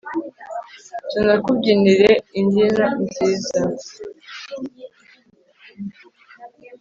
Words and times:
tunakubyinire 1.09 2.11
imbyino 2.39 2.85
nziza 3.03 3.61